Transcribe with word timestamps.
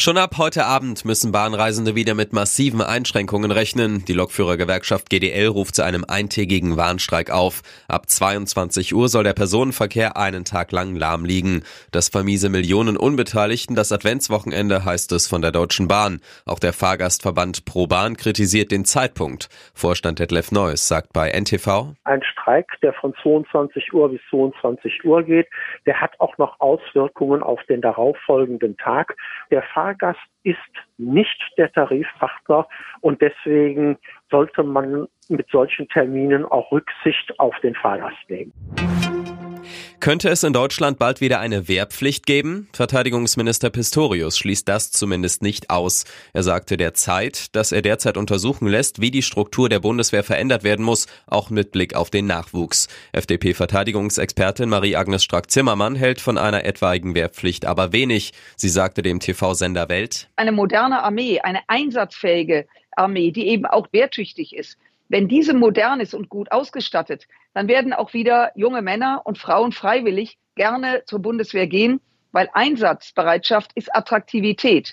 Schon 0.00 0.16
ab 0.16 0.36
heute 0.38 0.64
Abend 0.64 1.04
müssen 1.04 1.32
Bahnreisende 1.32 1.96
wieder 1.96 2.14
mit 2.14 2.32
massiven 2.32 2.80
Einschränkungen 2.80 3.50
rechnen. 3.50 4.04
Die 4.04 4.12
Lokführergewerkschaft 4.12 5.10
GDL 5.10 5.48
ruft 5.48 5.74
zu 5.74 5.82
einem 5.82 6.04
eintägigen 6.06 6.76
Warnstreik 6.76 7.30
auf. 7.30 7.62
Ab 7.88 8.08
22 8.08 8.94
Uhr 8.94 9.08
soll 9.08 9.24
der 9.24 9.32
Personenverkehr 9.32 10.16
einen 10.16 10.44
Tag 10.44 10.70
lang 10.70 10.94
lahm 10.94 11.24
liegen. 11.24 11.62
Das 11.90 12.08
vermiese 12.08 12.48
Millionen 12.48 12.96
Unbeteiligten 12.96 13.74
das 13.74 13.90
Adventswochenende, 13.90 14.84
heißt 14.84 15.10
es 15.12 15.26
von 15.26 15.42
der 15.42 15.50
Deutschen 15.50 15.88
Bahn. 15.88 16.20
Auch 16.46 16.60
der 16.60 16.72
Fahrgastverband 16.72 17.64
Pro 17.64 17.88
Bahn 17.88 18.16
kritisiert 18.16 18.70
den 18.70 18.84
Zeitpunkt. 18.84 19.48
Vorstand 19.74 20.20
Detlef 20.20 20.52
Neuss 20.52 20.86
sagt 20.86 21.12
bei 21.12 21.30
NTV. 21.30 21.94
Ein 22.04 22.22
Streik, 22.22 22.68
der 22.82 22.92
von 22.92 23.14
22 23.22 23.92
Uhr 23.92 24.10
bis 24.10 24.20
22 24.30 25.04
Uhr 25.04 25.24
geht, 25.24 25.48
der 25.86 26.00
hat 26.00 26.18
auch 26.20 26.38
noch 26.38 26.60
Auswirkungen 26.60 27.42
auf 27.42 27.60
den 27.64 27.80
darauffolgenden 27.80 28.76
Tag. 28.76 29.16
Der 29.50 29.62
Fahrgast 29.62 30.20
ist 30.42 30.58
nicht 30.98 31.38
der 31.56 31.72
Tarifpartner 31.72 32.66
und 33.00 33.20
deswegen 33.22 33.98
sollte 34.30 34.62
man 34.62 35.08
mit 35.28 35.48
solchen 35.50 35.88
Terminen 35.88 36.44
auch 36.44 36.70
Rücksicht 36.72 37.38
auf 37.38 37.54
den 37.60 37.74
Fahrgast 37.74 38.18
nehmen. 38.28 38.52
Könnte 40.00 40.28
es 40.28 40.44
in 40.44 40.52
Deutschland 40.52 40.98
bald 41.00 41.20
wieder 41.20 41.40
eine 41.40 41.66
Wehrpflicht 41.66 42.24
geben? 42.24 42.68
Verteidigungsminister 42.72 43.68
Pistorius 43.70 44.38
schließt 44.38 44.68
das 44.68 44.92
zumindest 44.92 45.42
nicht 45.42 45.70
aus. 45.70 46.04
Er 46.32 46.44
sagte 46.44 46.76
der 46.76 46.94
Zeit, 46.94 47.54
dass 47.56 47.72
er 47.72 47.82
derzeit 47.82 48.16
untersuchen 48.16 48.68
lässt, 48.68 49.00
wie 49.00 49.10
die 49.10 49.22
Struktur 49.22 49.68
der 49.68 49.80
Bundeswehr 49.80 50.22
verändert 50.22 50.62
werden 50.62 50.84
muss, 50.84 51.08
auch 51.26 51.50
mit 51.50 51.72
Blick 51.72 51.96
auf 51.96 52.10
den 52.10 52.26
Nachwuchs. 52.26 52.86
FDP-Verteidigungsexpertin 53.12 54.68
Marie-Agnes 54.68 55.24
Strack-Zimmermann 55.24 55.96
hält 55.96 56.20
von 56.20 56.38
einer 56.38 56.64
etwaigen 56.64 57.16
Wehrpflicht 57.16 57.66
aber 57.66 57.92
wenig. 57.92 58.32
Sie 58.56 58.68
sagte 58.68 59.02
dem 59.02 59.18
TV-Sender 59.18 59.88
Welt, 59.88 60.28
Eine 60.36 60.52
moderne 60.52 61.02
Armee, 61.02 61.40
eine 61.40 61.60
einsatzfähige 61.66 62.68
Armee, 62.92 63.32
die 63.32 63.48
eben 63.48 63.66
auch 63.66 63.88
wehrtüchtig 63.92 64.54
ist, 64.54 64.78
wenn 65.08 65.28
diese 65.28 65.54
modern 65.54 66.00
ist 66.00 66.14
und 66.14 66.28
gut 66.28 66.52
ausgestattet, 66.52 67.26
dann 67.54 67.68
werden 67.68 67.92
auch 67.92 68.12
wieder 68.12 68.52
junge 68.54 68.82
Männer 68.82 69.22
und 69.24 69.38
Frauen 69.38 69.72
freiwillig 69.72 70.38
gerne 70.54 71.02
zur 71.06 71.20
Bundeswehr 71.20 71.66
gehen, 71.66 72.00
weil 72.32 72.48
Einsatzbereitschaft 72.52 73.72
ist 73.74 73.94
Attraktivität. 73.94 74.92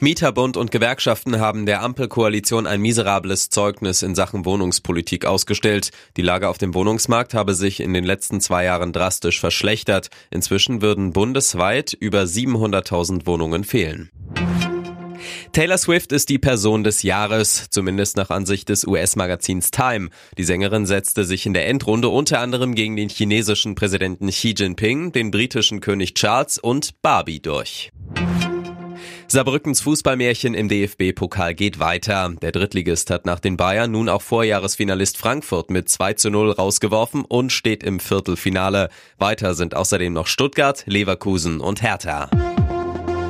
Mieterbund 0.00 0.56
und 0.56 0.70
Gewerkschaften 0.70 1.40
haben 1.40 1.66
der 1.66 1.82
Ampelkoalition 1.82 2.68
ein 2.68 2.80
miserables 2.80 3.50
Zeugnis 3.50 4.02
in 4.02 4.14
Sachen 4.14 4.44
Wohnungspolitik 4.44 5.26
ausgestellt. 5.26 5.90
Die 6.16 6.22
Lage 6.22 6.48
auf 6.48 6.56
dem 6.56 6.72
Wohnungsmarkt 6.72 7.34
habe 7.34 7.54
sich 7.54 7.80
in 7.80 7.92
den 7.92 8.04
letzten 8.04 8.40
zwei 8.40 8.64
Jahren 8.64 8.92
drastisch 8.92 9.40
verschlechtert. 9.40 10.08
Inzwischen 10.30 10.82
würden 10.82 11.12
bundesweit 11.12 11.94
über 11.94 12.22
700.000 12.22 13.26
Wohnungen 13.26 13.64
fehlen. 13.64 14.10
Taylor 15.52 15.78
Swift 15.78 16.12
ist 16.12 16.28
die 16.28 16.38
Person 16.38 16.84
des 16.84 17.02
Jahres, 17.02 17.68
zumindest 17.70 18.16
nach 18.16 18.30
Ansicht 18.30 18.68
des 18.68 18.86
US-Magazins 18.86 19.70
Time. 19.70 20.10
Die 20.36 20.44
Sängerin 20.44 20.86
setzte 20.86 21.24
sich 21.24 21.46
in 21.46 21.54
der 21.54 21.66
Endrunde 21.66 22.08
unter 22.08 22.40
anderem 22.40 22.74
gegen 22.74 22.96
den 22.96 23.08
chinesischen 23.08 23.74
Präsidenten 23.74 24.28
Xi 24.28 24.54
Jinping, 24.56 25.12
den 25.12 25.30
britischen 25.30 25.80
König 25.80 26.14
Charles 26.14 26.58
und 26.58 27.00
Barbie 27.02 27.40
durch. 27.40 27.90
Saarbrückens 29.30 29.82
Fußballmärchen 29.82 30.54
im 30.54 30.68
DFB-Pokal 30.68 31.54
geht 31.54 31.78
weiter. 31.78 32.32
Der 32.40 32.50
Drittligist 32.50 33.10
hat 33.10 33.26
nach 33.26 33.40
den 33.40 33.58
Bayern 33.58 33.90
nun 33.90 34.08
auch 34.08 34.22
Vorjahresfinalist 34.22 35.18
Frankfurt 35.18 35.70
mit 35.70 35.90
2 35.90 36.14
zu 36.14 36.30
0 36.30 36.52
rausgeworfen 36.52 37.26
und 37.26 37.52
steht 37.52 37.82
im 37.82 38.00
Viertelfinale. 38.00 38.88
Weiter 39.18 39.54
sind 39.54 39.74
außerdem 39.74 40.14
noch 40.14 40.28
Stuttgart, 40.28 40.82
Leverkusen 40.86 41.60
und 41.60 41.82
Hertha. 41.82 42.30